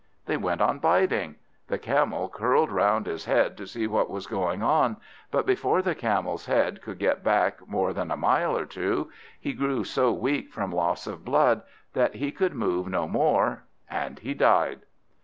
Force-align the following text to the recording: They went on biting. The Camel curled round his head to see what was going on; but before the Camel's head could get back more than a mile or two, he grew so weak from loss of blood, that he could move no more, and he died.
They 0.25 0.35
went 0.35 0.61
on 0.61 0.79
biting. 0.79 1.35
The 1.67 1.77
Camel 1.77 2.27
curled 2.27 2.71
round 2.71 3.05
his 3.05 3.25
head 3.25 3.55
to 3.57 3.67
see 3.67 3.85
what 3.85 4.09
was 4.09 4.25
going 4.25 4.63
on; 4.63 4.97
but 5.29 5.45
before 5.45 5.83
the 5.83 5.93
Camel's 5.93 6.47
head 6.47 6.81
could 6.81 6.97
get 6.97 7.23
back 7.23 7.67
more 7.67 7.93
than 7.93 8.09
a 8.09 8.17
mile 8.17 8.57
or 8.57 8.65
two, 8.65 9.11
he 9.39 9.53
grew 9.53 9.83
so 9.83 10.11
weak 10.11 10.51
from 10.51 10.71
loss 10.71 11.05
of 11.05 11.23
blood, 11.23 11.61
that 11.93 12.15
he 12.15 12.31
could 12.31 12.55
move 12.55 12.87
no 12.87 13.07
more, 13.07 13.65
and 13.91 14.17
he 14.17 14.33
died. 14.33 14.87